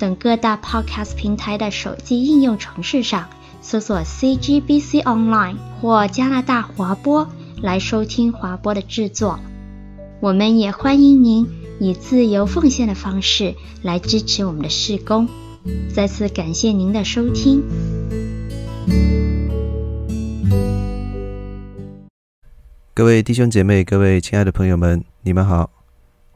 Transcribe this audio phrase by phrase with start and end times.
[0.00, 3.28] 等各大 Podcast 平台的手机应用程式上
[3.60, 7.28] 搜索 CGBC Online 或加拿大华播
[7.60, 9.38] 来收听华播的制作。
[10.20, 11.46] 我们也欢迎您
[11.78, 15.28] 以自由奉献的方式来支持我们的事工。
[15.94, 17.62] 再次感谢您的收听。
[22.94, 25.79] 各位弟兄姐妹，各位亲爱的朋友们，你们好！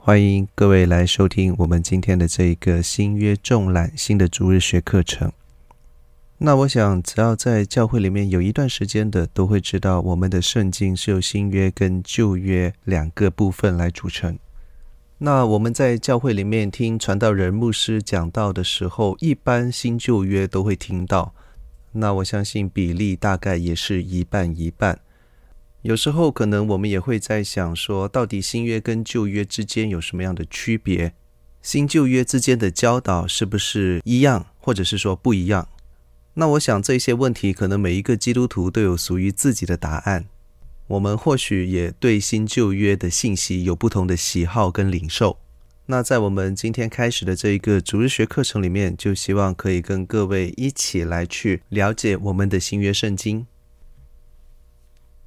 [0.06, 5.33] 欢迎各位来收听我们今天的这一个新约综览新的逐日学课程。
[6.36, 14.38] 那我想，只要在教会里面有一段时间的，都会知道我们的圣经是由新约跟旧约两个部分来组成。
[15.16, 21.33] 那我们在教会里面听传道人牧师讲道的时候，一般新旧约都会听到。
[21.92, 24.98] 那我相信比例大概也是一半一半。
[25.84, 31.12] 有时候可能我们也会在想说，到底新约跟旧约之间有什么样的区别？
[31.60, 35.68] 新旧约之间的教导是不是一样，或者是说不一样？
[36.36, 40.24] 那我想这些问题，可能每一个基督徒都有属于自己的答案。
[40.86, 45.38] 我们或许也对新旧约的信息有不同的喜好跟领受。
[45.84, 53.46] 那在我们今天开始的这一个主日学课程里面，就希望可以跟各位一起来去了解我们的新约圣经。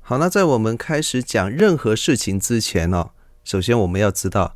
[0.09, 3.09] 好，那在我们开始讲任何事情之前呢，
[3.43, 4.55] 首先我们要知道，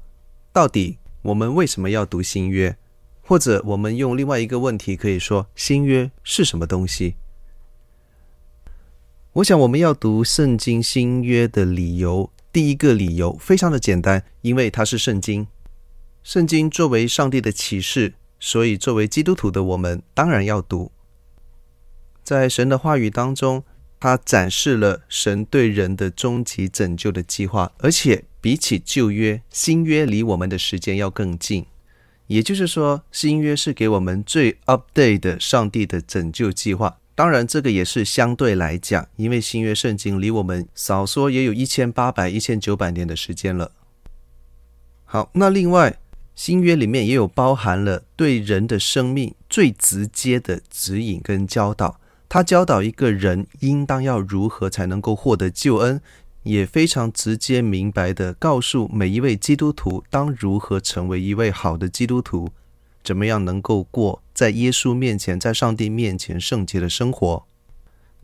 [0.53, 2.77] 到底我们为什么要读新约，
[3.19, 7.15] 或者我们用另外一个问题可以说，新约是什么东西？
[9.33, 15.45] 我想我们要读圣经新约的理由，第一个理由非常的简单，因为它是圣经。
[16.23, 20.93] 圣经作为上帝的启示，所以作为基督徒的我们当然要读。
[22.23, 23.65] 在神的话语当中。
[24.01, 31.67] 它展示了神对人的终极拯救的计划，而且比起旧约，新约离我们的时间要更近。
[32.25, 36.97] 也就是说，新约是给我们最 update 的上帝的拯救计划。
[37.13, 43.71] 当然，这个也是相对来讲，因为新约圣经离我们少说也有一千八百、一千九百年的时间了。
[45.05, 45.99] 好，那另外，
[46.33, 51.99] 新约里面也有包含了对人的生命最直接的指引跟教导。
[52.33, 56.01] 他教导一个人应当要如何才能够获得救恩，
[56.43, 62.47] 也非常直接明白地告诉每一位基督徒当如何成为一位好的基督徒，
[63.03, 67.45] 怎么样能够过在耶稣面前、在上帝面前圣洁的生活。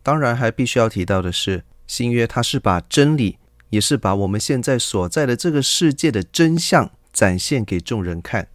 [0.01, 3.37] 当然，还必须要提到的是，新约它是把真理，
[3.71, 8.47] 也是把我们现在所在的这个世界的真相展现给众人看。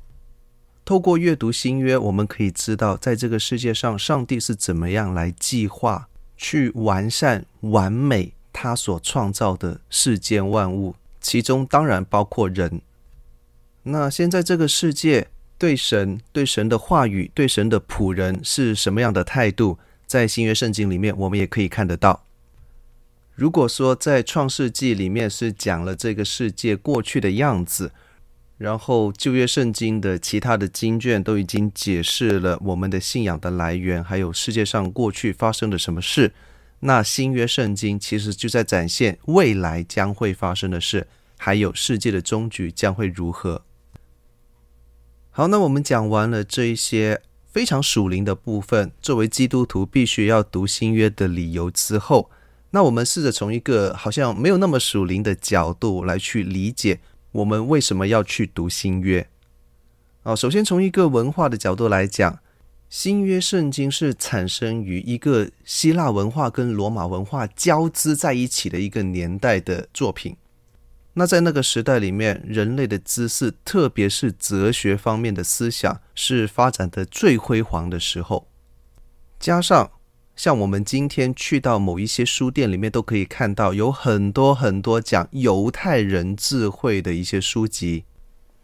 [0.92, 12.82] 透过阅读新约，我们可以知道，在这个世界上，上帝是怎么样来计划、去完善、完美他所创造的世间万物，其中当然包括人。
[13.84, 19.78] 那现在这个世界对神、对神的话语、对神的仆人是什么样的态度？
[20.06, 22.26] 在新约圣经里面，我们也可以看得到。
[23.34, 27.92] 如果说在创世纪里面是讲了这个世界过去的样子。
[28.62, 36.32] 然后旧约圣经的其他的经卷都已经解释了我们的信仰的来源，还有世界上过去发生的什么事。
[36.78, 43.62] 那新约圣经其实就在展现未来将会发生的事，还有世界的终局将会如何。
[45.32, 47.20] 好，那我们讲完了这一些
[47.50, 52.30] 非常属灵的部分，作为基督徒必须要读新约的理由之后，
[52.70, 57.00] 那我们试着从一个好像没有那么属灵的角度来去理解。
[57.32, 59.28] 我们为什么要去读新约？
[60.22, 62.38] 啊，首先从一个文化的角度来讲，
[62.88, 70.36] 新约圣经是产生于一个希腊文化跟罗马文化交织在一起的一个年代的作品。
[71.14, 78.48] 那在那个时代里面，人类的知识，特别是哲学方面的思想，是发展的最辉煌的时候，
[79.38, 79.90] 加上。
[80.34, 88.04] 像我们今天去到某一些书店里面，都可以看到有很多很多讲犹太人智慧的一些书籍。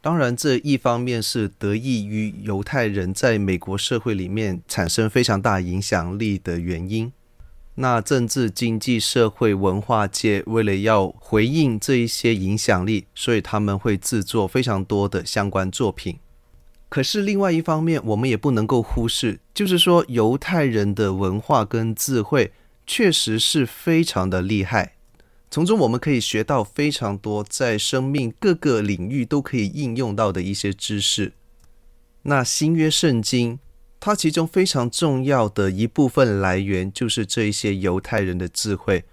[0.00, 7.12] 当然，这一方面是得益于犹太人在美国社会里面产生非常大影响力的原因。
[7.74, 16.18] 那政治、经济、社会、文化界为了要回应这一些影响力，所以他们会制作非常多的相关作品。
[16.88, 22.52] 可是另外一方面，我们也不能够忽视，就是说犹太人的文化跟智慧
[22.86, 24.94] 确实是非常的厉害，
[25.50, 31.34] 从中我们可以学到非常多在生命各个领域都可以应用到的一些知识。
[32.22, 33.58] 那新约圣经，
[34.00, 39.04] 它其中非常重要的一部分来源就是这一些犹太人的智慧。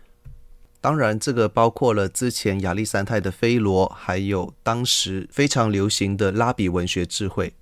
[0.79, 7.53] 当然，这个包括了之前亚历山泰的菲罗，还有当时非常流行的拉比文学智慧。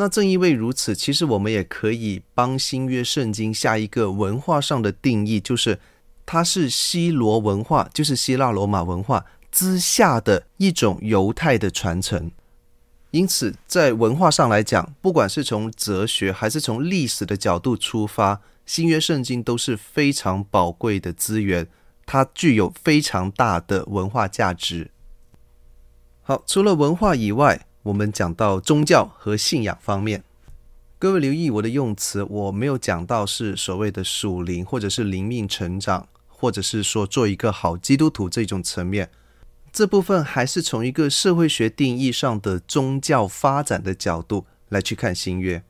[0.00, 5.80] 那正因为如此，其实我们也可以帮新约圣经下一个文化上的定义，就是
[6.24, 12.30] 它是希罗文化，就是希腊罗马文化之下的一种犹太的传承。
[13.10, 21.66] 因此，在文化上来讲，不管是从哲学还是从历史的角度出发，新约圣经都是非常宝贵的资源。
[22.06, 24.92] 它具有非常大的文化价值。
[26.22, 30.22] 好，除了文化以外，我们讲到宗教和信仰方面。
[30.98, 39.10] 各位留意我的用词，我没有讲到是所谓的属灵，或者是灵命成长，或者是说做一个好基督徒这种层面。
[39.72, 45.62] 这部分还是从一个社会学定义上的宗教发展的角度来去看新约。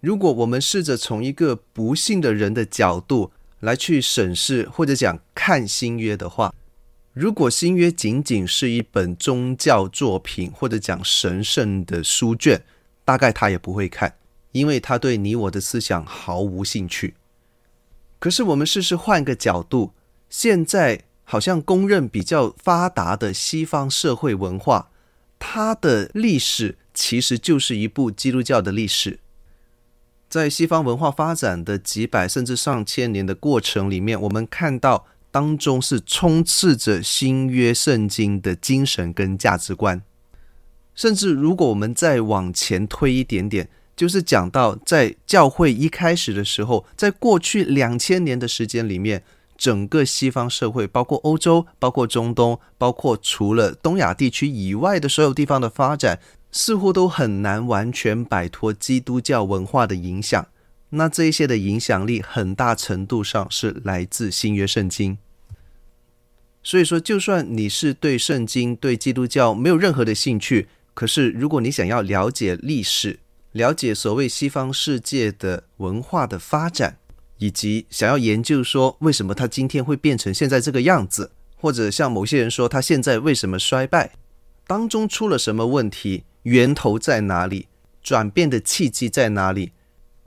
[0.00, 6.54] 如果我们试着从一个不信的人的角度，来去审视或者讲看新约的话，
[7.12, 12.62] 如果新约仅仅是一本宗教作品或者讲神圣的书卷，
[13.04, 14.14] 大概他也不会看，
[14.52, 17.14] 因为他对你我的思想毫无兴趣。
[18.18, 19.92] 可是我们试试换个角度，
[20.30, 24.90] 现在好像公认比较发达的西方社会文化，
[25.38, 29.18] 它的历史其实就是一部基督教的历史。
[30.30, 40.00] 在西方文化发展的几百甚至上千年的过程里面，我们看到当中是充斥着新约圣经的精神跟价值观。
[40.94, 49.24] 甚至如果我们再往前推一点点，就是讲到在教会一开始的时候，在过去两千年的时间里面，
[49.56, 56.20] 整个西方社会，包括欧洲、包括中东、包括除了东亚地区以外的所有地方的发展。
[56.54, 60.46] 似乎都很难完全摆脱基督教文化的影响。
[60.94, 65.16] 那这一些的影响力很大程度上是来自新约圣经。
[66.62, 73.18] 所以说，就算你是对圣经、对基督教没有任何的兴趣，可是如果你想要了解历史、
[73.52, 76.98] 了解所谓西方世界的文化的发展，
[77.38, 84.12] 以及想要研究说为什么它今天会变成现在这个样子，或者像某些人说它现在为什么衰败，
[84.66, 86.24] 当中出了什么问题？
[86.44, 87.68] 源头在哪里？
[88.02, 89.72] 转变的契机在哪里？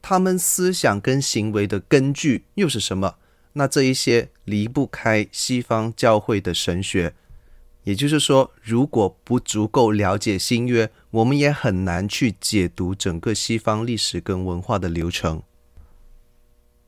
[0.08, 3.16] 他们思想跟行为的根据又是什么？
[3.54, 7.16] 那这一些离不开西方教会的神学。
[7.86, 15.42] 也就是说，如果不足够了解新约，我们也很难去解读整个西方历史跟文化的流程。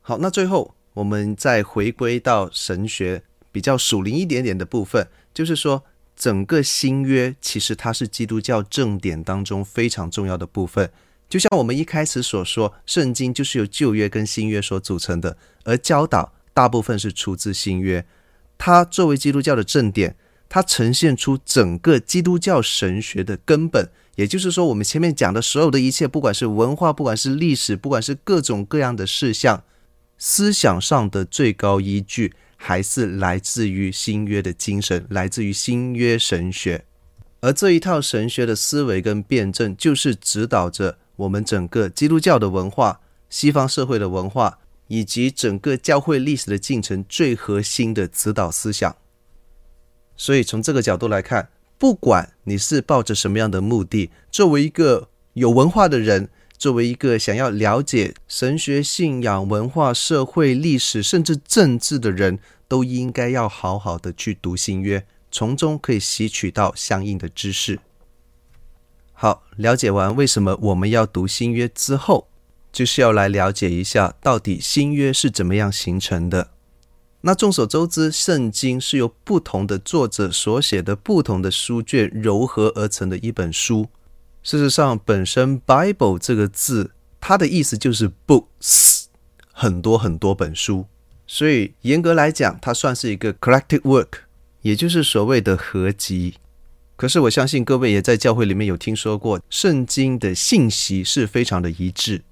[0.00, 5.82] 好，那最后我们再回归到神学比较属灵一点点的部分，就是说。
[6.20, 10.90] 整个新约其实它是基督教正典当中非常重要的部分，
[11.28, 18.04] 就像我们一开始所说，圣经就是由旧约跟新约所组成的，而教导大部分是出自新约。
[18.56, 20.16] 它作为基督教的正典，
[20.48, 23.88] 它呈现出整个基督教神学的根本。
[24.16, 29.62] 也就是说，我们前面讲的所有的一切，不管是文化，不管是历史，不管是各种各样的事项，
[30.16, 32.34] 思想上的最高依据。
[32.60, 36.84] 还是来自于新约的精神，来自于新约神学，
[37.40, 44.58] 而这一套神学的思维跟辩证，就是指导着我们整个基督教的文化、西方社会的文化，
[44.88, 48.96] 以及整个教会历史的进程最核心的指导思想。
[50.16, 56.30] 所以从这个角度来看，不管你是抱着什么样的目的，作为一个有文化的人。
[56.58, 67.78] 作为一个想要了解神学、信仰、文化、社会、历史，甚至政治的人，都应该要好好的去读新约，从中可以吸取到相应的知识。
[69.20, 72.28] 好，了解完为什么我们要读新约之后，
[72.70, 76.50] 就是要来了解一下到底新约是怎么样形成的。
[77.22, 83.88] 那众所周知，圣经是由不同的作者所写的不同的书卷糅合而成的一本书。
[84.44, 89.06] 事实上，本身 “Bible” 这个字，它的意思就是 “books”，
[89.52, 90.86] 很多很多本书。
[91.26, 94.20] 所以严格来讲，它算是一个 collective work”，
[94.62, 96.34] 也就是所谓的合集。
[96.98, 102.24] 可是我相信各位也在教会里面有听说过，圣经的信息是非常的一致，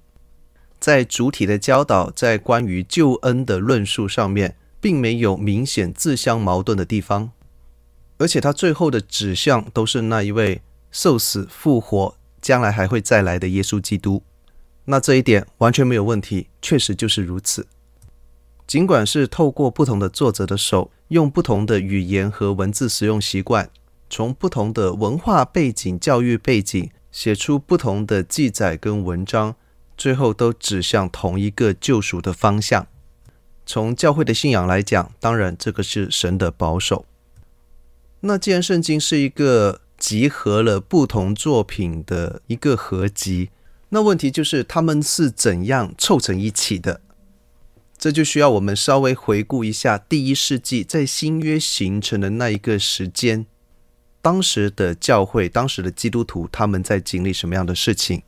[0.77, 7.31] 在主体的教导，在关于救恩的论述上面，并没有明显自相矛盾的地方，
[8.17, 10.61] 而且它最后的指向都是那一位。
[10.89, 14.23] 受死复活，将来还会再来的耶稣基督。
[14.85, 17.67] 那这一点完全没有问题，确实就是如此。
[18.65, 23.69] 尽管是透过不同的作者的手，用不同的语言和文字使用习惯，
[24.09, 29.55] 从不同的文化背景、教育背景写出不同的记载跟文章，
[29.97, 32.87] 最后都指向同一个救赎的方向。
[33.65, 37.05] 从教会的信仰来讲，当然这个是神的保守。
[38.21, 43.49] 那既然圣经是一个集合了不同作品的一个合集，
[43.89, 47.01] 那问题就是他们是怎样凑成一起的？
[47.97, 53.47] 这就需要我们稍微回顾一下第一世纪在新约形成的那一个时间，
[54.21, 58.23] 当时的教会、当时的基督徒他们在经历什么样的事情？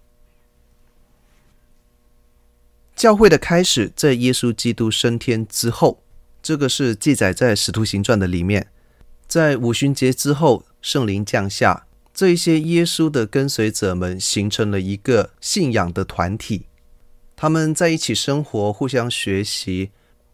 [2.95, 6.03] 教会的开始在耶稣基督升天之后，
[6.41, 8.67] 这个是记载在《使徒行传》的里面。
[9.27, 11.85] 在五旬节之后，圣灵降下。
[12.13, 16.65] 这一些耶稣的跟随者们形成了一个信仰的团体，
[17.37, 19.91] 他们在一起生活，互相学习，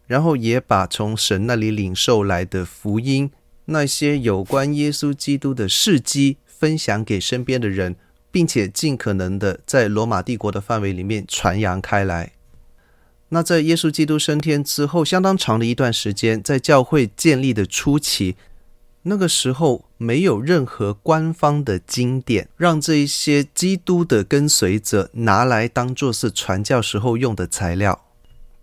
[0.08, 3.30] 然后也把从神那里领受来的福音，
[3.66, 7.96] 那些有关耶稣基督的事迹分享给身边的人，
[8.30, 12.32] 并且尽可能的在罗马帝国的范围里面传扬开来。
[13.30, 18.36] 那在耶稣基督升天之后，相当长的一段时间，在教会建立的初期。
[19.08, 28.05] 那个时候没有任何官方的经典，让这一些基督的跟随者拿来当做是传教时候用的材料，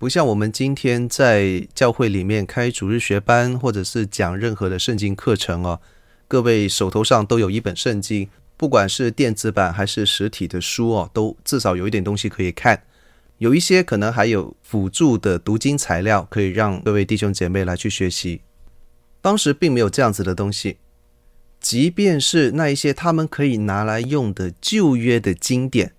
[0.03, 5.79] 不像我们今天在教会里面开主日学班，或者是讲任何的圣经课程哦，
[6.27, 12.83] 各位手头上都有一本圣经，不管是电子版还是实体的书哦，都至少有一点东西可以看，
[13.37, 18.41] 有一些可能还有辅助的读经材料，可以让各位弟兄姐妹来去学习。
[19.21, 20.79] 当时并没有这样子的东西，
[21.61, 25.93] 即便是那一些他们可以拿来用的旧约的经典，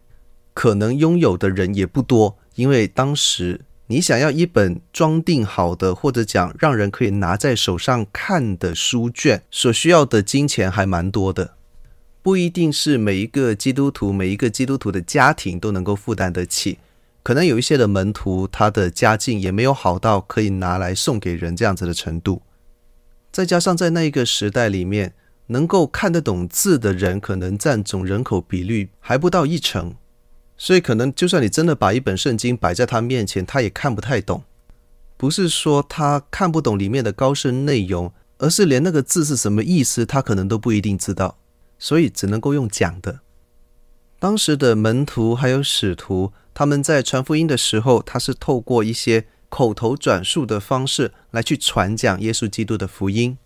[0.52, 3.62] 可能拥有的人也不多，因为当时
[3.94, 11.54] 你想要一本装订好的，或者讲让人可以拿在手上看的书卷，所需要的金钱还蛮多的，
[12.20, 16.78] 不一定是每一个基督徒、每一个基督徒的家庭都能够负担得起，
[17.22, 22.42] 可能有一些的门徒他的家境也没有好到可以拿来送给人这样子的程度。
[23.30, 25.12] 再加上在那一个时代里面，
[25.46, 29.94] 能够看得懂字的人，可能占总人口比率还不到一成，
[30.56, 34.42] 所以可能就算你真的把一本圣经摆在他面前，他也看不太懂。
[35.16, 41.38] 不是说他看不懂里面的高深内容，而是连那个字是什么意思，他可能都不一定知道，
[41.78, 43.20] 所以只能够用讲的。
[44.18, 49.26] 当时的门徒还有使徒，他们在传福音的时候，他是透过一些。
[49.50, 53.38] 口头转述的方式来去传讲耶稣基督的福音。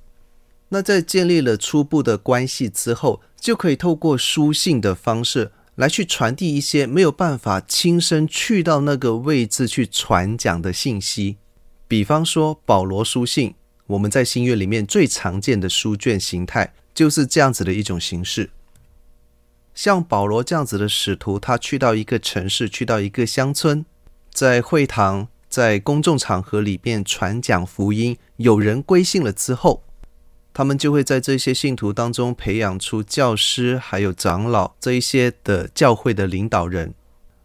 [0.71, 11.37] 那在建立了初步的关系之后，就可以透过书信的方式来去传递一些没有办法亲身去到那个位置去传讲的信息。
[11.87, 13.55] 比方说保罗书信，
[13.87, 18.51] 我们在新约里面最常见的书卷形态就是这样子的一种形式。
[19.73, 23.87] 像保罗这样子的使徒，他去到一个城市，去到一个乡村，
[24.33, 25.29] 在会堂。
[25.49, 29.83] 在公众场合里边传讲福音，有人归信了之后，
[30.53, 36.95] 他们就会在这些信徒当中培养出教师，还有长老这一些的教会的领导人。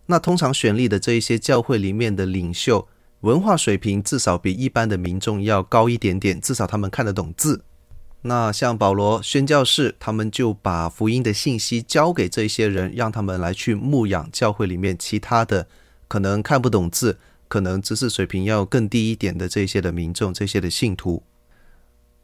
[0.07, 2.88] 那通常选立的这一些教会里面的领袖，
[3.22, 7.63] 文化水平至少比一般的民众要高一点点，至少他们看得懂字。
[8.24, 15.67] 那像保罗宣教士，他们就把福音的信息交给这些人，让他们来去牧养教会里面其他的
[16.07, 17.19] 可能看不懂字。
[17.50, 21.22] 可能知识水平要更低一点的这些的民众，这些的信徒。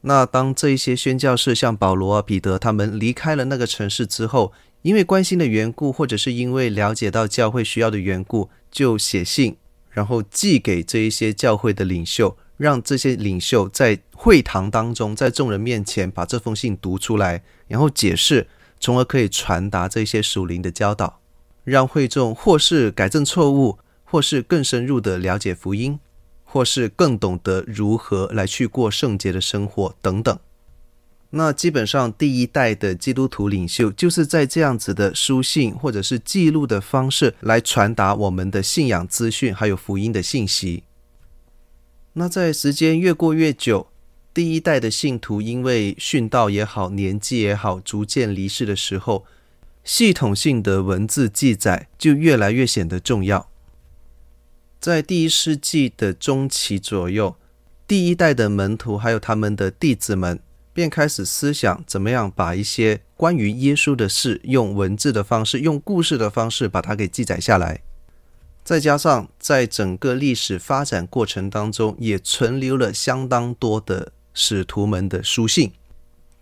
[0.02, 4.52] 那当这一些宣教士像保罗啊、彼得他们离开了那个城市之后，
[4.82, 9.56] 因为关心的缘故，或者是因为了解到教会需要的缘故，就写信，
[9.90, 18.46] 然后寄给这一些教会的领袖，让这些领袖在会堂当中，在众人面前把这封信读出来，然后解释，
[18.78, 21.20] 从而可以传达这些属灵的教导，
[21.64, 23.78] 让会众或是改正错误。
[24.12, 26.00] 或是更深入的了解福音，
[26.50, 30.36] 或是更懂得如何来去过圣洁的生活等等。
[31.30, 40.82] 那基本上第一代的基督徒领袖就是在这样子的书信或者是记录的方式来传达我们的信仰资讯，还有福音的信息。
[42.14, 43.86] 那在时间越过越久，
[44.34, 49.24] 第一代的信徒因为殉道也好，年纪也好，逐渐离世的时候，
[49.84, 53.49] 系统性的文字记载就越来越显得重要。
[54.80, 57.36] 在第一世纪的中期左右，
[57.86, 60.40] 第一代的门徒还有他们的弟子们，
[60.72, 67.82] 便开始思想怎么样把一些关于耶稣的事，用文字的方式，用故事的方式把它给记载下来。
[68.64, 75.72] 再加上在整个历史发展过程当中，也存留了相当多的使徒们的书信。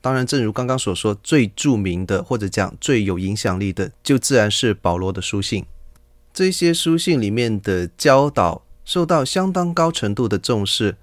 [0.00, 5.66] 当然，正如刚刚所说，最著名的或者讲最有影响力的，就自然是保罗的书信。
[6.38, 10.97] 这些书信里面的教导受到相当高程度的重视。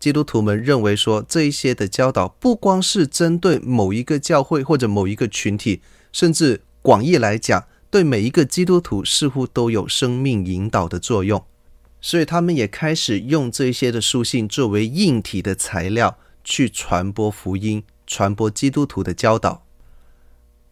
[0.00, 11.44] 基督徒们认为说，这一些的教导不光是针对某一个教会或者某一个群体，甚至广义来讲，对每一个基督徒似乎都有生命引导的作用。
[12.00, 17.84] 所以，他们也开始用这些的书信作为硬体的材料，去传播福音。
[18.06, 19.63] 传播基督徒的教导，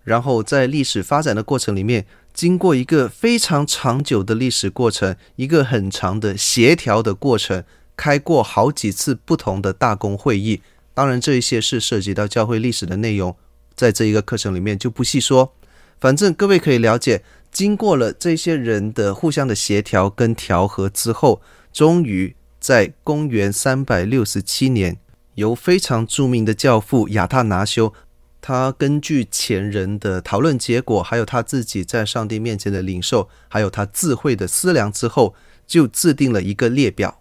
[0.04, 7.64] 然后在历史发展的过程里面，经过一个非常长久的历史过程，一个很长的协调的过程，
[7.96, 10.60] 开过好几次不同的大公会议。
[10.94, 13.36] 当然，这一些是涉及到教会历史的内容，
[13.74, 15.54] 在这一个课程里面就不细说。
[16.00, 21.40] 反正各位可以了解，经过了这些人的互相的协调跟调和之后，
[21.72, 24.98] 终于在公元三百六十七年。
[25.36, 27.94] 由非常著名的教父亚他拿修，
[28.42, 37.20] 他根据前人的讨论结果，还有他自己在上帝面前的领受，还有他智慧的思量之后，就制定了一个列表。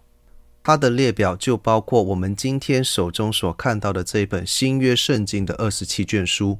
[0.64, 6.58] 他的列表就包括我们今天手中所看到的这一本新约圣经的二十七卷书。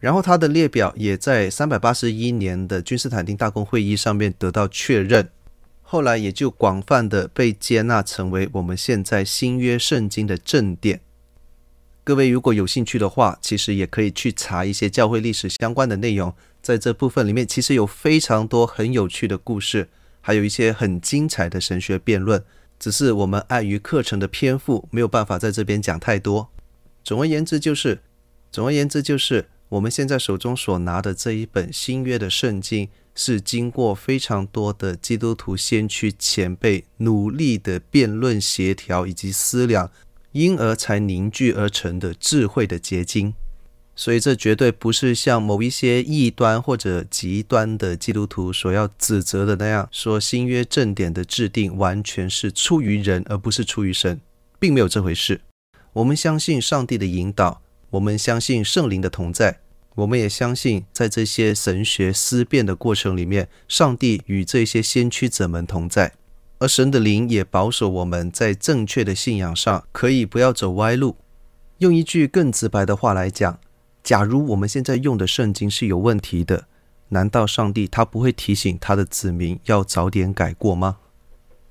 [0.00, 5.28] 然后他的列表也在三百八十一年的君士坦丁大公会议上面得到确认。
[5.80, 11.00] 后来也就广泛的被接纳成为我们现在新约圣经的正典。
[12.04, 16.34] 各位如果有兴趣的话，其实也可以去查一些教会历史相关的内容。
[16.60, 19.88] 在这部分里面，其实有非常多很有趣的故事，
[20.20, 22.42] 还有一些很精彩的神学辩论。
[22.80, 26.50] 只是我们碍于课程的篇幅，没有办法在这边讲太多。
[27.04, 28.00] 总而言之，就是
[28.50, 32.88] 总而言之，就是我们现在手中所拿的这一本新约的圣经。
[33.14, 39.90] 是经过非常多的基督徒先驱前辈努力的辩论、协调以及思量，
[40.32, 43.34] 因而才凝聚而成的智慧的结晶。
[43.94, 54.18] 所以，这绝对不是像某一些异端或者极端的基督徒所要指责的那样，说新约正典的制定完全是出于人，而不是出于神，
[54.58, 55.42] 并没有这回事。
[55.92, 59.58] 我们相信上帝的引导，我们相信圣灵的同在。
[59.94, 66.14] 我们也相信，在这些神学思辨的过程里面，上帝与这些先驱者们同在，
[66.62, 71.16] 而神的灵也保守我们在正确的信仰上，可以不要走歪路。
[71.78, 73.58] 用一句更直白的话来讲，
[74.04, 76.66] 假如我们现在用的圣经是有问题的，
[77.08, 80.98] 难道上帝他不会提醒他的子民要早点改过吗？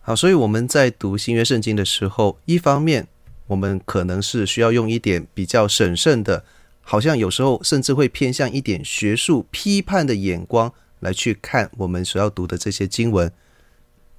[0.02, 3.08] 好，所以我们在读新约圣经的时候，一方面
[3.48, 6.44] 我们可能是需要用一点比较审慎的。
[6.82, 13.32] 好像有时候甚至会偏向一点学术批判的眼光来去看我们所要读的这些经文。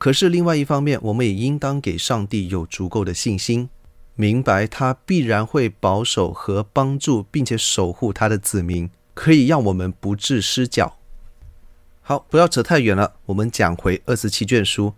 [0.03, 3.69] 可是另外一方面，我们也应当给上帝有足够的信心，
[4.17, 10.99] 明白他必然会保守和帮助，并且守护他的子民，可以让我们不致失脚。
[12.01, 14.95] 好，不要扯太远了，我们讲回二十七卷书，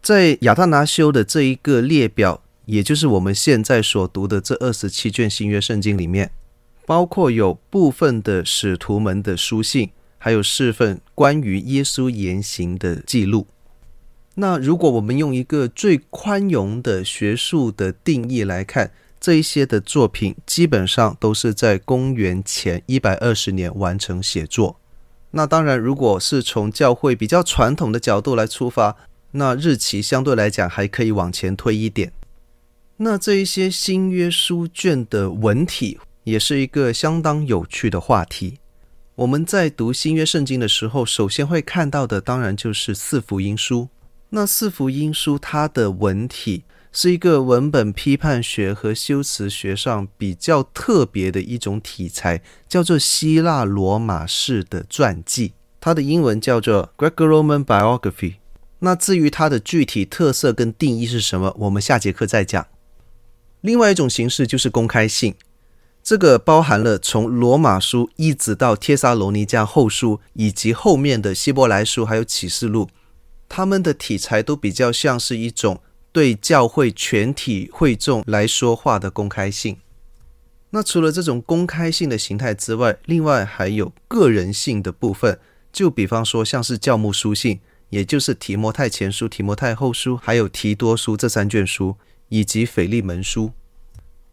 [0.00, 6.30] 在亚他拿修的这一个列表，也就是我们现在所读的这二十七卷新约圣经里面。
[6.86, 13.48] 包括有部分的使徒们的书信，还有四份关于耶稣言行的记录。
[14.34, 18.90] 那如果我们用一个最宽容的学术的定义来看，
[19.20, 24.80] 这一些的作品基本上都是在公元前一百二十年完成写作。
[25.32, 28.96] 那当然，如果是从教会比较传统的角度来出发，
[29.32, 32.12] 那日期相对来讲还可以往前推一点。
[32.96, 35.98] 那这一些新约书卷的文体。
[36.24, 38.58] 也是一个相当有趣的话题。
[39.16, 43.88] 我们在读新约圣经的时候，首先会看到的，当然就是四福音书。
[44.34, 55.52] 那四福音书它的文体是一个文本批判学和修辞学上比较特别的一种题材，叫做希腊罗马式的传记。
[55.78, 58.36] 它的英文叫做 Greco-Roman Biography。
[58.78, 62.66] 那至于它的具体特色跟定义是什么，我们下节课再讲。
[63.60, 65.34] 另外一种形式就是公开信。
[66.02, 72.88] 这个包含了从罗马书一直到帖撒罗尼迦后书，以及后面的希伯来书，还有启示录，
[73.54, 79.76] 他们的题材都比较像是一种对教会全体会众来说话的公开性。
[80.70, 85.38] 那除了这种公开性的形态之外，另外还有个人性的部分，
[85.70, 87.60] 就比方说像是教牧书信，
[87.90, 91.96] 也就是提摩太前书、提摩太后书，还有提多书这三卷书，
[92.30, 93.52] 以及腓利门书。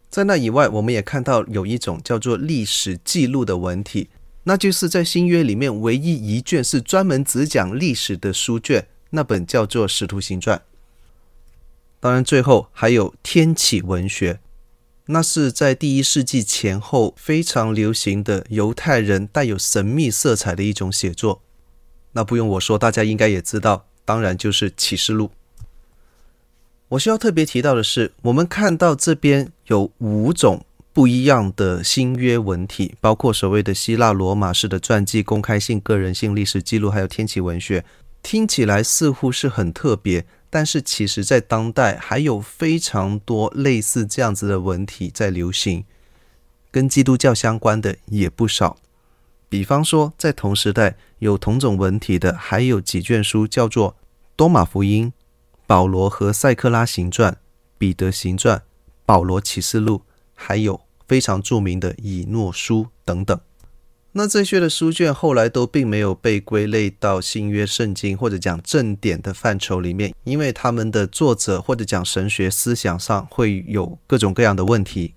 [0.08, 4.08] 在那以外，我们也看到有一种叫做历史记录的文体，
[4.44, 10.58] 那就是在新约里面唯一一卷是专门只讲历史的书卷，那本叫做《使徒行传》。
[12.00, 14.40] 当然，最后还有天启文学，
[15.06, 21.42] 那是在第一世纪前后非常流行的犹太人带有神秘色彩的一种写作。
[22.12, 25.30] 那不用我说，大家应该也知道，当然就是启示录。
[26.88, 37.84] 我需要特别提到的是，我们看到这边有五种不一样的新约文体，包括所谓的希腊罗马式的传记、公开性、个人性、历史记录，还有天启文学。
[38.22, 45.84] 听起来似乎是很特别，但是其实在当代还有非常多类似这样子的文体在流行，
[46.70, 48.76] 跟基督教相关的也不少。
[49.48, 53.92] 比方说，在同时代有同种文体的，还有几卷书叫做
[54.36, 55.08] 《多马福音》。
[55.66, 57.36] 保罗和塞克拉行传、
[57.78, 58.62] 彼得行传、
[59.06, 60.02] 保罗启示录，
[60.34, 63.40] 还有非常著名的以诺书等等。
[64.12, 75.14] 那这些的书卷后来都并没有被归类到新约圣经或者讲正典的范畴里面，因为他们的作者或者讲神学思想上会有各种各样的问题。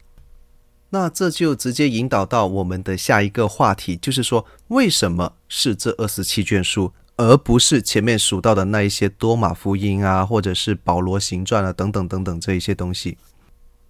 [0.91, 6.93] 那这就直接引导到我们的下一个话题，就是说为什么是这二十七卷书？
[7.15, 13.17] 而不是前面数到的那一些多马福音啊，或者是保罗行传啊，等等等等这一些东西，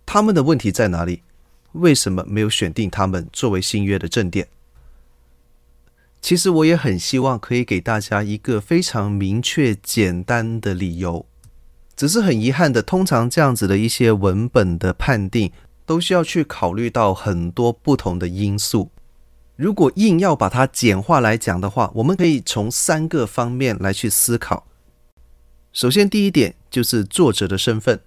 [0.06, 1.24] 他们的问题在哪里？
[1.72, 4.48] 为什么没有选定他们作为新约的正典？
[6.24, 11.26] 其实我也很希望可以给大家一个非常明确简单的理由，
[11.98, 15.52] 只是很遗憾的，通常这样子的一些文本的判定，
[15.86, 18.90] 都需要去考虑到很多不同的因素。
[19.58, 24.66] 如果硬要把它简化来讲的话，我们可以从三个方面来去思考。
[25.74, 28.00] 首先，第一点就是作者的身份。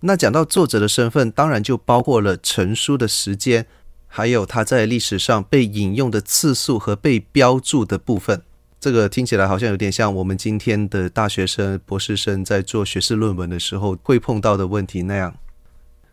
[0.00, 3.66] 那讲到作者的身份，当然就包括了成书的时间，
[4.06, 8.42] 还有他在历史上被引用的次数和被标注的部分。
[8.78, 15.34] 这个听起来好像有点像我们今天的大学生、博士生在做学士论文的时候会碰到的问题那样。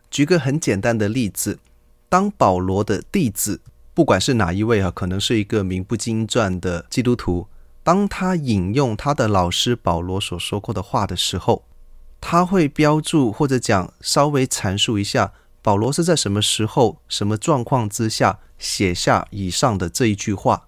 [0.10, 1.60] 举个很简单的例子，
[2.10, 3.62] 当保罗的弟子。
[3.96, 7.48] 不管是哪一位啊，可能是一个名不经传的基督徒，
[7.84, 11.64] 当他引用他的老师保罗所说过的话的时候，
[12.20, 20.68] 他会标注或者讲稍微阐述一下保罗是在什么时候、什么状况之下写下以上的这一句话。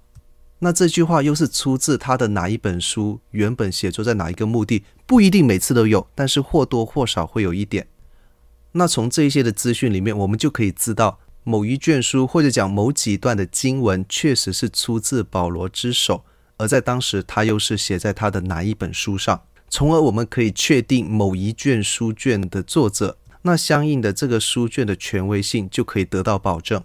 [0.59, 3.19] 那这句话又是出自他的哪一本书？
[3.31, 4.83] 原本写作在哪一个目的？
[5.05, 7.87] 不一定每次都有，但是或多或少会有一点。
[8.71, 11.19] 那从这些的资讯里面，我们就可以知道。
[11.43, 16.23] 某一卷书，或者讲某几段的经文，确实是出自保罗之手，
[16.57, 26.83] 而在当时他又是写在他的哪一本书上，从而我们可以确定某一卷书卷的作者，那相应的这个书卷的权威性就可以得到保证。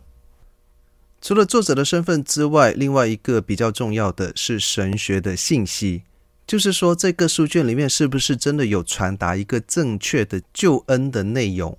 [1.22, 6.02] 除了作者的身份之外，另外一个比较重要的是神学的信息，
[6.46, 11.78] 就是说这个书卷里面是不是真的有传达一个正确的救恩的内容。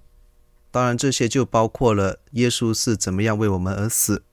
[0.71, 4.23] 当然，这些就包括了耶稣是怎么样为我们而死，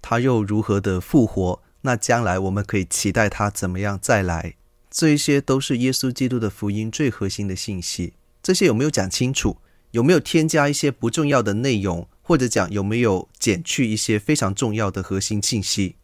[0.00, 4.54] 他又如何的复活，那将来我们可以期待他怎么样再来。
[4.90, 8.14] 这一些都是耶稣基督的福音最核心的信息。
[8.42, 9.58] 这些有没有讲清楚？
[9.92, 12.08] 有没有添加一些不重要的内容？
[12.22, 15.96] 或者讲有没有减去一些非常重要的核心信息？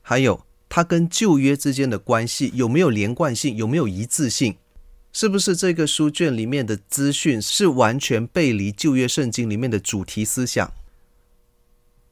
[0.00, 3.54] 还有，它跟旧约之间的关系有没有连贯性？
[3.54, 4.56] 有没有一致性？
[5.12, 10.72] 是不是这个书卷里面的资讯是完全背离旧约圣经里面的主题思想？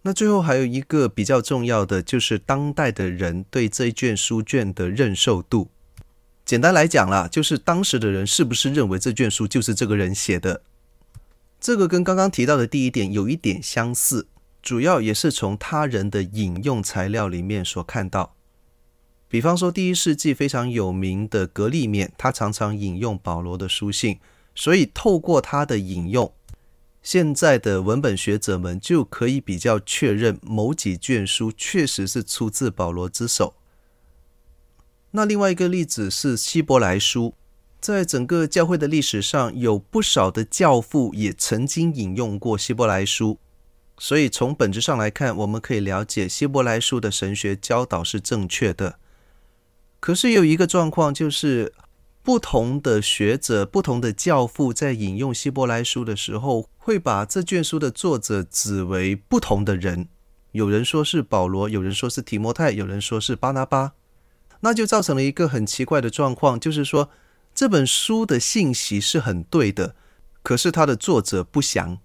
[0.03, 5.71] 那最后还有一个比较重要的，就是当代的人对这一卷书卷的认受度。
[6.45, 10.63] 简单来讲啦，就是当时的人是不是认为这卷书就是这个人写的？
[11.63, 14.27] 这个跟刚刚提到的第一点有一点相似，
[14.61, 18.35] 主要也是从他人的引用材料里面所看到。
[19.29, 24.19] 比方说，第一世纪非常有名的格利勉，他常常引用保罗的书信，
[24.57, 26.35] 所以透过他的引用，
[27.01, 33.55] 现在的文本学者们就可以比较确认某几卷书确实是出自保罗之手。
[35.13, 37.37] 那另外一个例子是希伯来书，
[37.83, 43.41] 在整个教会的历史上，有不少的教父也曾经引用过希伯来书，
[43.99, 49.01] 所以从本质上来看，我们可以了解希伯来书的神学教导是正确的。
[49.99, 51.73] 可是有一个状况，就是
[52.23, 60.07] 不同的学者、不同的教父在引用希伯来书的时候，会把这卷书的作者指为不同的人。
[60.53, 63.95] 有人说是保罗，有人说是提摩太，有人说是巴拿巴，
[64.61, 67.11] 那就造成了一个很奇怪的状况，就是说
[67.55, 69.95] 这本书的信息是很对的，
[70.43, 71.99] 可是它的作者不详。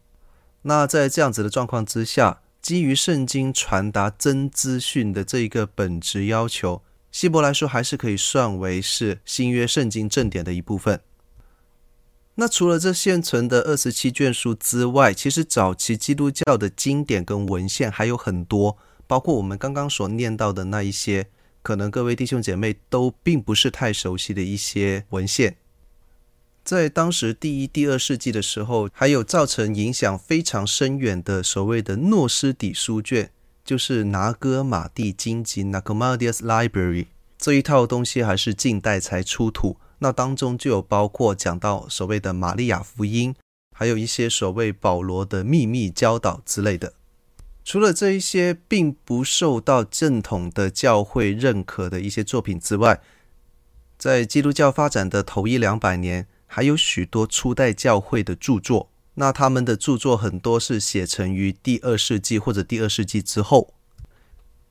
[0.64, 11.00] 那在这样子的状况之下，基于圣经传达真资讯的这一个本质要求，希伯来书还是可以算为是新约圣经正典的一部分。
[12.36, 21.30] 那除了这现存的二十七卷书之外，其实早期基督教的经典跟文献还有很多，包括我们刚刚所念到的那一些，
[21.68, 25.58] 可能各位弟兄姐妹都并不是太熟悉的一些文献。
[26.64, 33.32] 在当时第一、第二世纪的时候，还有造成影响非常深远的所谓的诺斯底书卷，
[33.66, 39.76] 就是拿哥马蒂经籍 （Nagomatians Library） 这一套东西，还是近代才出土。
[40.00, 43.36] 那当中就有包括讲到所谓的玛利亚福音，
[43.76, 46.94] 还有一些所谓保罗的秘密教导之类的。
[47.68, 53.02] 除了这一些并不受到正统的教会认可的一些作品之外，
[53.98, 58.90] 在基督教发展的头一两百年，还有许多初代教会的著作。
[59.16, 63.74] 那他们的著作很多是写成于第二世纪或者第二世纪之后。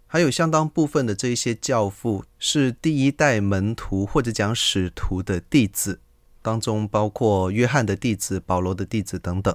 [0.06, 6.00] 还有相当部分的这一些教父是第一代门徒或者讲使徒的弟子，
[6.40, 9.54] 当中包括约翰的弟子、保罗的弟子等等。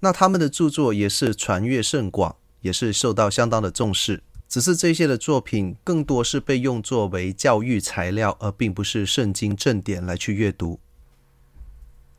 [0.00, 4.22] 那他们的著作也是传阅甚广，也是受到相当的重视。
[4.48, 10.80] 只是这些的作品更多是被用作为教育材料，而并不是圣经正典来去阅读。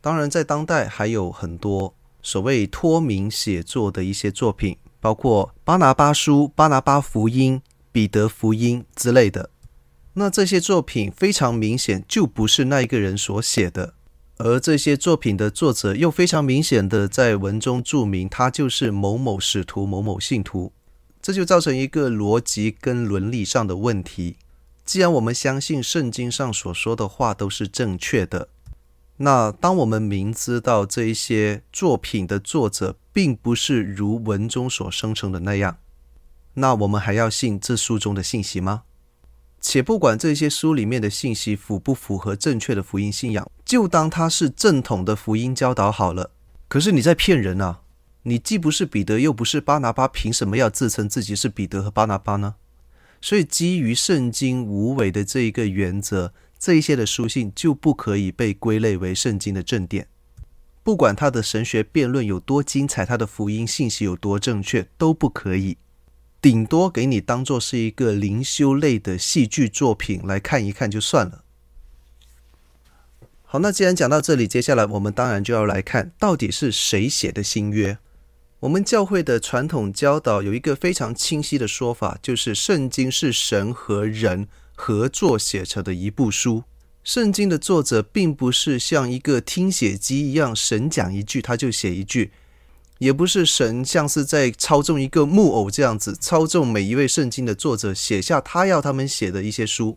[0.00, 4.76] 当然，在当代还有很多所谓托名写作的一些作品。
[5.02, 9.48] 包括巴拿巴书、巴拿巴福音、彼得福音之类的，
[10.12, 13.94] 那这些作品非常明显就不是那一个人所写的，
[14.42, 20.72] 而这些作品的作者又非常明显的在文中注明他就是某某使徒、某某信徒，
[21.20, 24.36] 这就造成一个逻辑跟伦理上的问题。
[24.82, 28.48] 既然我们相信圣经上所说的话都是正确的，
[29.18, 35.76] 那当我们明知道这一些作品的作者，并不是如文中所声称的那样，
[36.54, 38.84] 那我们还要信这书中的信息吗？
[39.60, 46.32] 且不管这些书里面的信息符不符合正确的福音信仰，就当它是正统的福音教导好了。
[46.68, 47.82] 可是你在骗人啊！
[48.22, 52.56] 你既不是彼得，又不是巴拿巴，凭什么要自称自己是彼得和巴拿巴呢？
[53.20, 60.08] 所以基于圣经无伪的这一个原则，这一些的书信就不可以被归类为圣经的正典。
[60.82, 65.76] 不管他的神学辩论有多精彩，他的福音信息有多正确，都不可以。
[66.40, 71.44] 顶多给你当做是一个灵修类的戏剧作品来看一看就算了。
[73.44, 77.98] 好，那既然讲到这里，接下来我们当然就要来看到底是谁写的新约。
[78.60, 86.64] 我们教会的传统教导有一个非常清晰的说法，就是圣经是神和人合作写成的一部书。
[87.02, 92.30] 圣经的作者并不是像一个听写机一样，神讲一句他就写一句，
[93.00, 99.96] 也不是神像是在操纵一个木偶这样子操纵每一位圣经的作者写下他要他们写的一些书。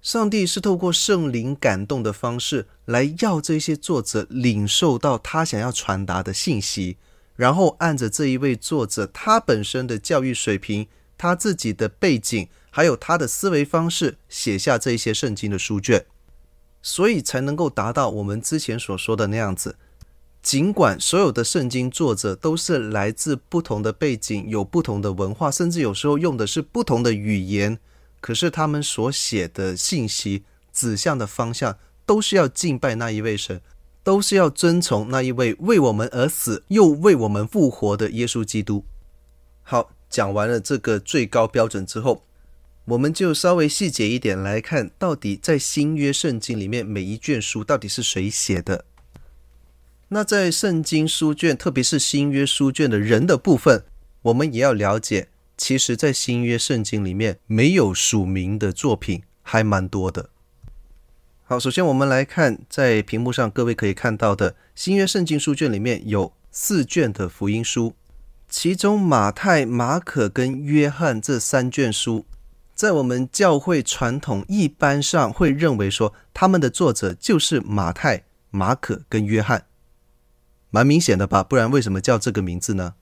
[0.00, 6.96] 上帝是透过圣灵感动的方式来要这些作者领受到他想要传达的信息，
[7.36, 10.86] 然后按着这一位作者他本身的教育水平、
[11.18, 16.06] 他自己的背景，还有他的思维方式写下这一些圣经的书卷。
[16.82, 19.76] 所以才能够达到我们之前所说的那样子。
[20.44, 27.78] 尽管所有的圣经作者都是来自不同的背景，有不同的文化，甚至有时候用的是不同的语言，
[28.20, 33.62] 可是他们所写的信息指向的方向都是要敬拜那一位神，
[34.02, 38.84] 都是要遵从那一位为我们而死又为我们复活的耶稣基督。
[39.62, 42.22] 好，讲完了这个最高标准之后。
[42.84, 48.84] 我们就稍微细节一点来看，到底在新约圣经里面每一卷书到底是谁写的？
[50.14, 53.82] 那在圣经书卷，特别是新约书卷的人的部分，
[54.22, 55.26] 我们也要了解。
[55.56, 60.30] 其实，在新约圣经里面没有署名的作品还蛮多的。
[61.42, 67.96] 好，首先我们来看，在屏幕上各位可以看到的新约圣经书卷里面有四卷的福音书，
[68.48, 72.24] 其中马太、马可跟约翰这三卷书。
[72.76, 79.66] 在我们教会传统一般上会认为说，他们的作者就是马太、马可跟约翰，
[80.74, 81.44] 蛮明显的吧？
[81.44, 82.94] 不然为什么叫这个名字呢？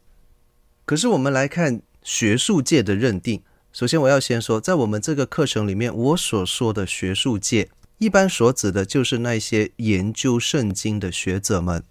[0.85, 3.43] 可是我们来看学术界的认定。
[3.73, 11.83] 首先我要先说，在我们这个课程里面，我所说的学术界，一般所指的就是那些研究圣经的学者们。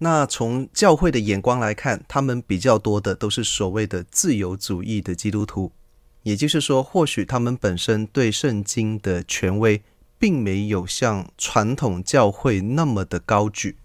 [0.00, 5.72] 那从教会的眼光来看，他们比较多的都是所谓的自由主义的基督徒。
[6.24, 9.82] 也就是说，或许他们本身对圣经的权威，
[10.18, 13.78] 并没有像传统教会那么的高举。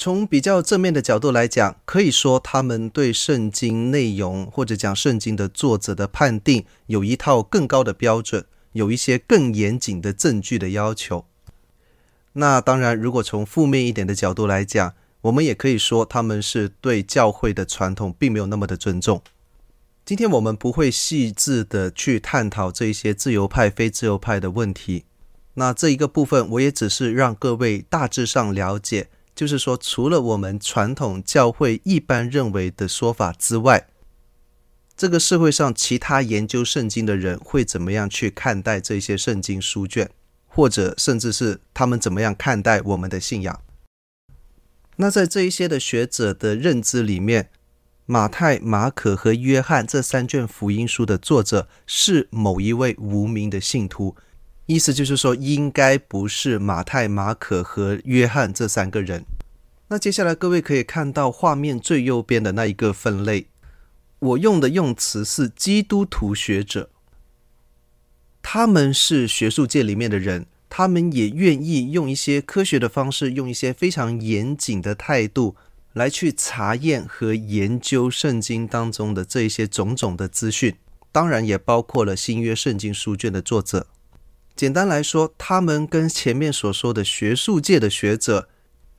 [0.00, 11.24] 从比较正面的角度来讲，可以说他们对圣经内容或者讲圣经的作者的判定有一套更高的标准，有一些更严谨的证据的要求。
[12.34, 19.20] 那当然，如果从负面一点的角度来讲，我们也可以说他们是对教会的传统并没有那么的尊重。
[20.04, 25.06] 今天我们不会细致的去探讨这些自由派、非自由派的问题。
[25.54, 29.08] 那这一个部分，我也只是让各位大致上了解。
[29.38, 33.86] 就是说，除了我们传统教会一般认为的说法之外，
[34.96, 40.10] 这个社会上其他研究圣经的人会怎么样去看待这些圣经书卷，
[40.48, 43.62] 或者甚至是他们怎么样看待我们的信仰？
[44.96, 47.50] 那在这一些的学者的认知里面，
[48.06, 54.16] 马太、马可和约翰这三卷福音书的作者是某一位无名的信徒。
[54.68, 59.24] 意思就是说，应该不是马太、马可和约翰这三个人。
[59.88, 63.46] 那接下来各位可以看到画面最右边的那一个分类，
[64.18, 66.90] 我用的用词是基督徒学者。
[68.42, 75.56] 他们是学术界里面的人，他们也愿意用一些科学的方式，用一些非常严谨的态度
[75.94, 80.76] 来去查验和研究圣经当中的这一些种种的资讯，
[81.10, 83.86] 当然也包括了新约圣经书卷的作者。
[84.58, 88.48] 简单来说，他们跟前面所说的学术界的学者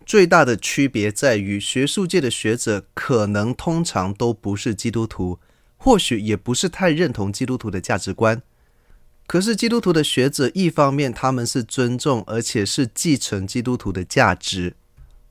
[0.06, 5.38] 最大的区别在于，学术界的学者可能通常都不是基督徒，
[5.76, 8.42] 或许也不是太认同基督徒的价值观。
[9.28, 14.78] 可是基督徒的学者，一方面他们是尊重而且是继承基督徒的价值，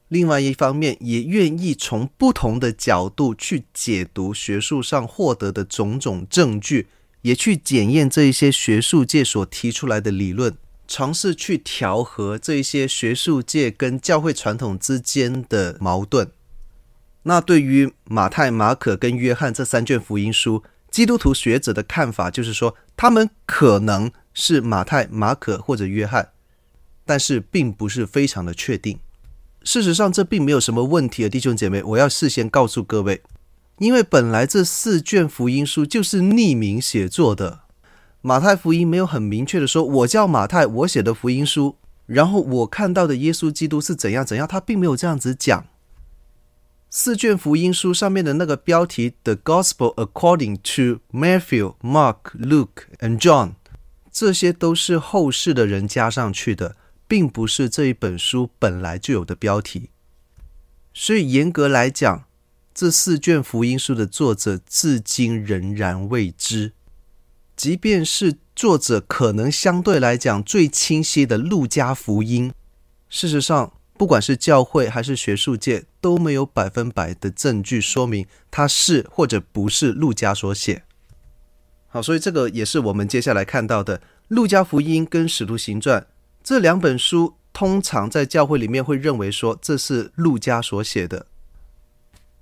[0.09, 6.89] 另外一方面也愿意从不同的角度去解读学术上获得的种种证据。
[7.23, 16.31] 也去检验这一些学术界所提出来的理论，尝试去调和这一些学术界跟教会传统之间的矛盾。
[17.25, 26.31] 那对于马太、马可跟约翰这三卷福音书，基督徒学者的看法就是说，他们可能是马太、马可或者约翰，
[27.05, 28.99] 但是并不是非常的确定。
[29.65, 33.21] 事实上，这并没有什么问题的，弟兄姐妹，我要事先告诉各位。
[33.79, 37.61] 因为本来这四卷福音书就是匿名写作的，
[38.21, 45.67] 马太福音没有很明确的说“我叫马太，我写的福音书”，然后我看到的耶稣基督是怎样怎样，他并没有这样子讲。
[46.91, 53.53] 四卷福音书上面的那个标题 “The Gospel According to Matthew, Mark, Luke and John”，
[54.11, 59.91] 这些都是后世的人加上去的，并不是这一本书本来就有的标题。
[60.95, 62.25] 所以严格来讲，
[62.79, 66.75] 这四卷福音书的作者至今仍然未知，
[67.57, 72.53] 即便是作者可能相对来讲最清晰的路加福音，
[73.09, 80.85] 事实上，不管是教会还是学术界，都没有百分百的证据说明他是或者不是路加所写。
[81.89, 86.07] 好，所以这个也是我们接下来看到的路加福音跟使徒行传
[86.45, 91.27] 这两本书，通常在教会里面会认为说这是路加所写的。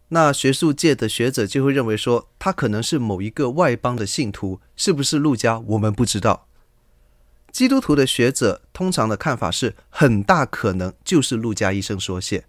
[0.08, 5.58] 那学术界的学者就会认为说，他可能是某一个外邦的信徒，是不是路加？
[5.58, 6.46] 我们不知道。
[7.50, 12.44] 基督徒的学者通常的看法是，很大可能就是路加医生所写。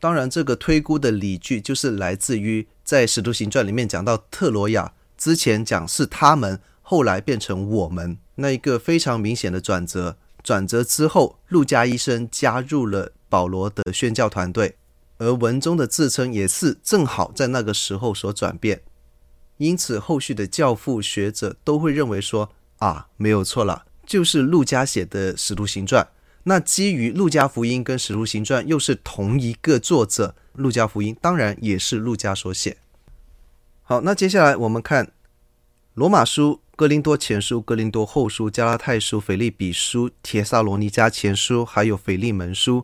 [0.00, 10.16] 当然，这个推估的理据就是来自于在《使徒行传》里面讲到特罗亚之前讲是他们，后来变成我们那一个非常明显的转折。
[10.42, 14.76] 转折之后，路加医生加入了保罗的宣教团队。
[15.22, 18.82] 而文中的自称也是正好在那个时候所转变，
[19.58, 26.02] 因此后续的教父学者都会认为说啊，没有错了，就是路加写的《使徒行传》。
[26.42, 32.78] 那基于《路加福音》跟《使徒行传》又是同一个作者，《路加福音》当然也是路加所写。
[33.82, 35.06] 好，那接下来我们看
[35.94, 42.78] 《罗马书》、《哥林多前书》、《哥林多后书》、《加拉太书》、《腓利比书》、《帖撒罗尼迦前书》还有《腓利门书》。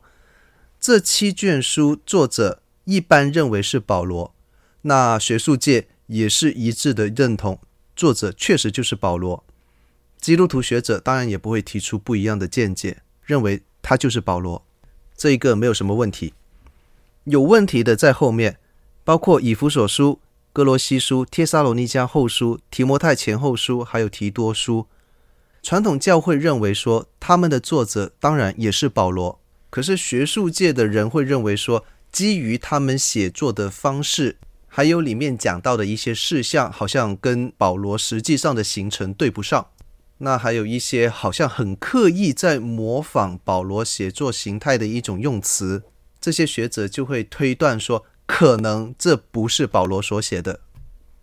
[0.80, 4.32] 这七卷书作者一般认为是保罗，
[4.82, 7.60] 那学术界也是一致的认同，
[7.96, 9.44] 作者确实就是保罗。
[10.20, 14.64] 基督徒学者当然也不会提出不一样的见解，认为他就是保罗，
[15.16, 16.32] 这一个没有什么问题。
[17.24, 18.58] 有问题的在后面，
[19.02, 20.20] 包括以弗所书、
[20.52, 24.86] 哥罗西书、帖撒罗尼迦后书、提摩太前后书，还有提多书。
[25.60, 29.40] 传统教会认为说，他们的作者当然也是保罗。
[29.70, 39.68] 可是学术界的人会认为说，基于他们写作的方式，还有里面讲到的一些事项，好像跟保罗实际上的行程对不上。
[40.18, 45.84] 那还有一些好像很刻意在模仿保罗写作形态的一种用词，
[46.20, 50.60] 这些学者就会推断说，可能这不是保罗所写的。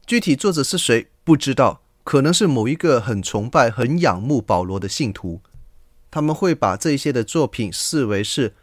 [0.06, 5.41] 具体作者是谁不知道，可能是某一个很崇拜、很仰慕保罗的信徒。
[6.16, 8.53] 他们会把这些的作品视为是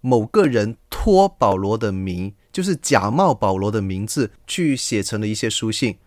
[0.00, 5.98] 某个人托保罗的名，就是假冒保罗的名字去写成的一些书信。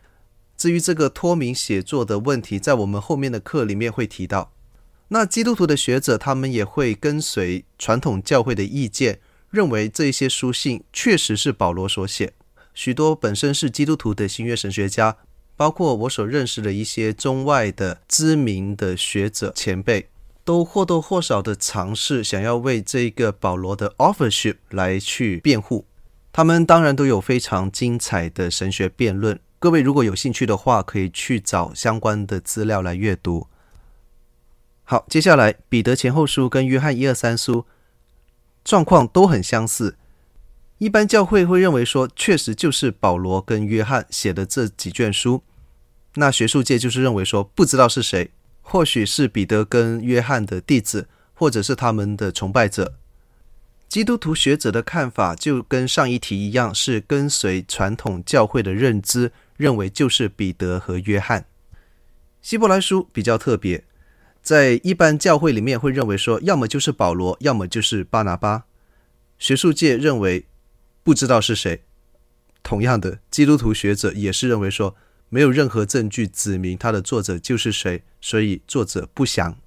[0.57, 4.51] 至于这个托名写作的问题，在我们后面的课里面会提到。
[5.07, 12.33] 那基督徒的学者，他们也会跟随传统教会的意见，认为这些书信确实是保罗所写。
[12.73, 15.15] 许多本身是基督徒的新约神学家，
[15.55, 20.09] 包括我所认识的一些中外的知名的学者前辈，
[20.43, 25.85] 都或多或少的尝试想要为这个保罗的 authorship 来去辩护。
[26.31, 29.39] 他们当然都有非常精彩的神学辩论。
[29.59, 33.47] 各位如果有兴趣的话，可以去找相关的资料来阅读。
[34.83, 37.65] 好，接下来彼得前后书跟约翰一二三书
[38.63, 39.95] 状况都很相似。
[40.79, 45.41] 一般教会会认为说，确实就是保罗跟约翰写的这几卷书。
[46.15, 48.31] 那学术界就是认为说，不知道是谁，
[48.63, 52.95] 或许是彼得跟约翰的弟子，或者是他们的崇拜者。
[53.87, 61.45] 基督徒学者的看法就跟上一题一样，是跟随传统教会的认知，认为就是彼得和约翰。
[62.41, 63.83] 希伯来书比较特别。
[64.41, 68.65] 在一般教会里面，会认为说，要么就是保罗，要么就是巴拿巴。
[69.37, 70.47] 学术界认为
[71.03, 71.83] 不知道是谁。
[72.63, 74.95] 同样的，基督徒学者也是认为说，
[75.33, 79.57] 没有任何证据指明他的作者就是谁，所以作者不详。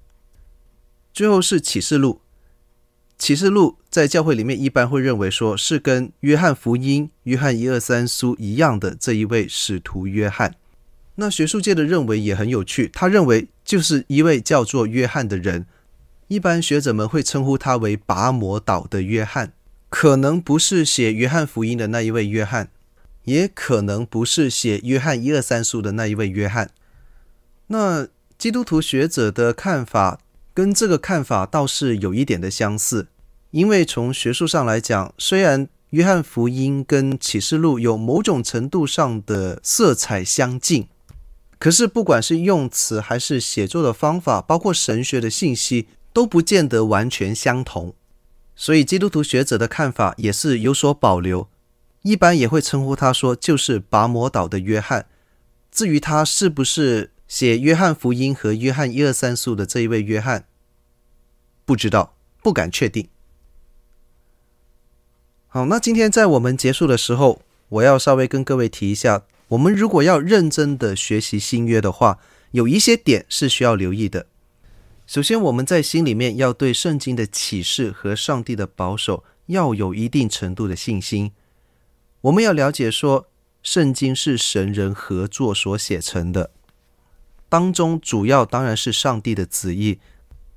[1.13, 2.21] 最后是启示录，
[3.17, 10.55] 启示录在教会里面一般会认为说是跟约翰福音、约翰一二三书一样的这一位使徒约翰。
[11.15, 15.65] 那学术界的认为也很有趣，他认为就是一位叫做约翰的人，
[16.29, 19.51] 一般学者们会称呼他为拔摩岛的约翰，
[19.89, 22.69] 可能不是写约翰福音的那一位约翰，
[23.27, 26.71] 也可能不是写约翰一二三书的那一位约翰。
[27.67, 28.07] 那
[28.37, 30.19] 基督徒学者的看法
[30.53, 33.07] 跟这个看法倒是有一点的相似，
[33.51, 40.87] 因为从学术上来讲，虽然约翰福音跟启示录有某种程度上的色彩相近。
[41.59, 47.93] 可是，不管是用词还是写作的方法，包括神学的信息，都不见得完全相同。
[48.55, 51.49] 所以，基督徒学者的看法也是有所保留。
[52.07, 55.07] 一般也会称呼他说，就是拔摩岛的约翰。
[55.69, 60.45] 至于他是不是写约翰福音和约翰一二三书的这一位约翰，
[61.65, 63.09] 不知道，不敢确定。
[65.47, 69.23] 好，那今天在我们结束的时候，我要稍微跟各位提一下。
[69.49, 72.19] 我们如果要认真的学习新约的话，
[72.51, 74.27] 有一些点是需要留意的。
[75.05, 81.33] 首先，我们在心里面要对圣经的启示和上帝的保守要有一定程度的信心。
[82.21, 83.27] 我们要了解说，
[83.61, 86.51] 圣经是神人合作所写成的，
[87.47, 89.99] 当中主要当然是上帝的旨意，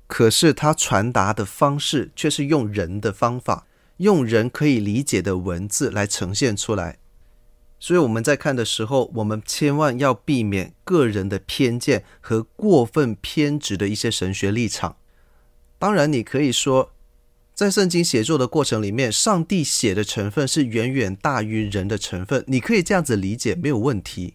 [0.07, 6.97] 可是他传达的方式却是用人的方法，用人可以理解的文字来呈现出来。
[7.79, 14.97] 所以我们在看的时候，我们千万要避免个人的偏见和过分偏执的一些神学立场。
[15.79, 16.91] 当然，你可以说，
[17.61, 24.33] 在圣经写作的过程里面，上帝写的成分是远远大于人的成分，你可以这样子理解，没有问题。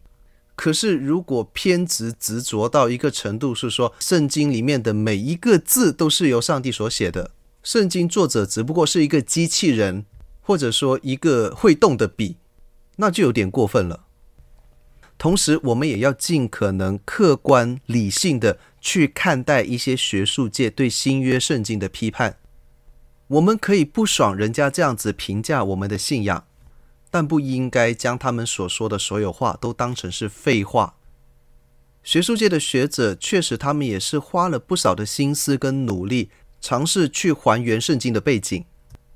[0.54, 7.32] 可是，如果偏执执着到一个程度，是说圣经里面的每一个字都是由上帝所写的，
[7.64, 10.06] 圣经作者只不过是一个机器人，
[10.40, 12.36] 或者说一个会动的笔。
[12.98, 14.04] 那就有点过分了。
[15.18, 22.36] 同时，我们也要尽可能客观理性的去看待一些学术界对新约圣经的批判。
[23.28, 26.46] 我们可以不爽人家这样子评价我们的信仰，
[27.10, 30.94] 但不应该将他们所说的所有话都当成是废话。
[32.04, 38.64] 学术界的学者确实，他们也是花了不少的心思跟努力，尝试去还原圣经的背景，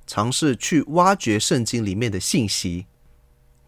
[0.09, 2.87] 尝试去挖掘圣经里面的信息。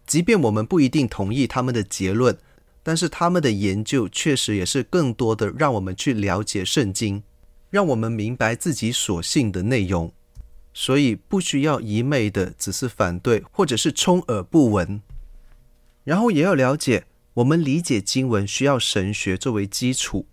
[0.05, 2.37] 即便我们不一定同意他们的结论，
[2.83, 7.23] 但是他们的研究确实也是更多的让我们去了解圣经，
[7.69, 10.11] 让我们明白自己所信的内容。
[10.73, 15.01] 所以不需要一昧的只是反对或者是充耳不闻。
[16.03, 17.05] 然后也要了解，
[17.35, 20.25] 我们理解经文需要神学作为基础。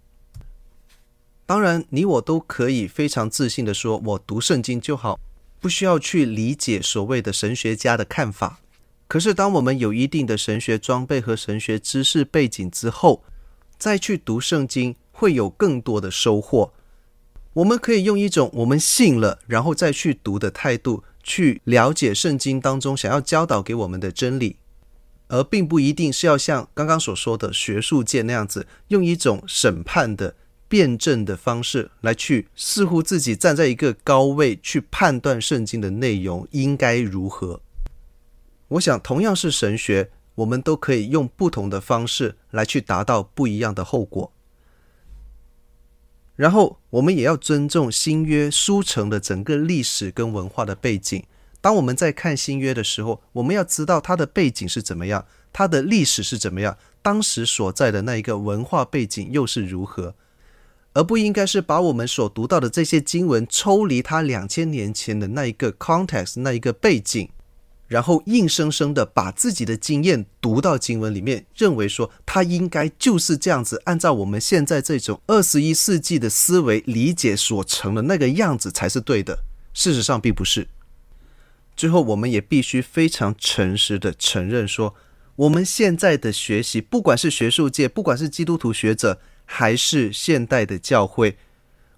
[1.47, 5.19] 当然，你我都可以非常自信的说，我读圣经就好，
[5.61, 8.61] 不需要去理解所谓的神学家的看法。
[9.09, 13.25] 可是，当我们有一定的神学装备和神学知识背景之后，
[13.77, 16.73] 再去读圣经，会有更多的收获。
[17.55, 24.57] 我们可以用一种我们信了，然后再去读的态度，去了解圣经当中想要教导给我们的真理，
[25.27, 30.37] 而并不一定是要像刚刚所说的学术界那样子，用一种审判的、
[30.69, 37.61] 辩证的方式来去，似乎自己站在一个高位去判断圣经的内容应该如何。
[38.69, 44.33] 我想，同样是神学，我们都可以用不同的方式来去达到不一样的后果。
[46.41, 51.23] 然后，我们也要尊重新约书城的整个历史跟文化的背景。
[51.61, 60.15] 当我们在看新约的时候，我们要知道它的背景是怎么样，它的历史是怎么样，当时所在的那一个文化背景又是如何。
[60.95, 67.29] 而不应该是把我们所读到的这些经文抽离它两千年前的那一个 context 那一个背景，
[67.91, 79.41] 然后硬生生的把自己的经验读到经文里面，认为说它应该就是这样子，按照我们现在这种二十一世纪的思维理解所成的那个样子才是对的。
[79.75, 80.69] 事实上并不是。
[81.77, 84.95] 最后，我们也必须非常诚实的承认说，
[85.35, 89.21] 我们现在的学习，不管是学术界，不管是基督徒学者。
[89.53, 91.37] 还是现代的教会，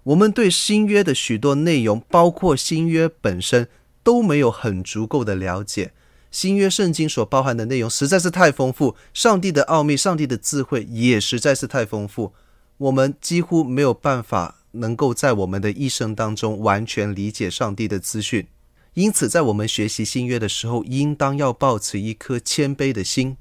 [0.05, 3.69] 我们对新约的许多内容，包括新约本身，
[4.03, 5.93] 都没有很足够的了解。
[6.29, 12.33] 新约圣经所包含的内容实在是太丰富，上帝的奥秘、上帝的智慧也实在是太丰富，
[12.77, 18.47] 我们几乎没有办法能够在我们的一生当中完全理解上帝的资讯。
[18.95, 23.37] 因此，在我们学习新约的时候，应当要抱持一颗谦卑的心。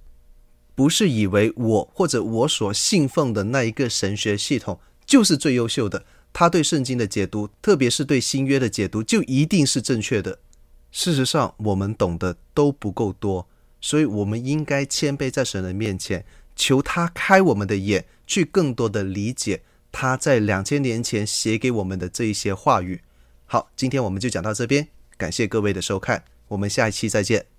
[0.75, 10.39] 不是以为我或者我所信奉的那一个神学系统就是最优秀的，他对圣经的解读，特别是对新约的解读，就一定是正确的。
[10.93, 13.49] 事实上，我们懂得都不够多，
[13.81, 16.25] 所以我们应该谦卑在神的面前，
[16.55, 23.01] 求他开我们的眼，去更多的理解他在两千年前写给我们的这一些话语。
[23.47, 27.52] 好，今天我们就讲到这边，感谢各位的收看，我们下一期再见。